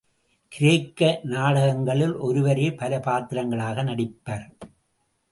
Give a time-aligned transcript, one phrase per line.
[0.51, 4.57] கிரேக்க நாடகங்களில் ஒருவரே பல பாத்திரங்களாக நடிப்பர்.